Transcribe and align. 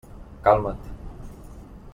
Calma't. 0.41 0.73